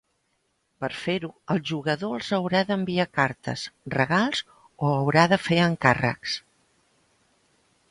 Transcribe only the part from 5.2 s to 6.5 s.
de fer encàrrecs.